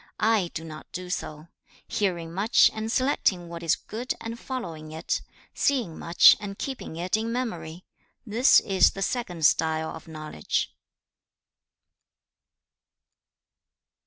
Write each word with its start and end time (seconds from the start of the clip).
I 0.19 0.49
do 0.55 0.63
not 0.63 0.91
do 0.91 1.11
so. 1.11 1.49
Hearing 1.87 2.33
much 2.33 2.71
and 2.73 2.91
selecting 2.91 3.49
what 3.49 3.61
is 3.61 3.75
good 3.75 4.15
and 4.19 4.39
following 4.39 4.91
it; 4.91 5.21
seeing 5.53 5.99
much 5.99 6.35
and 6.39 6.57
keeping 6.57 6.95
it 6.95 7.15
in 7.15 7.31
memory: 7.31 7.85
this 8.25 8.59
is 8.61 8.93
the 8.93 9.03
second 9.03 9.45
style 9.45 9.91
of 9.95 10.07
knowledge.' 10.07 10.73